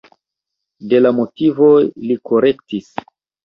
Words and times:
De 0.93 1.03
la 1.03 1.11
motivoj 1.19 1.77
li 2.09 2.21
korektis. 2.33 2.93